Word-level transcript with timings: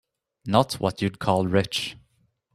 Not 0.47 0.79
what 0.79 1.03
you'd 1.03 1.19
call 1.19 1.45
rich. 1.45 1.95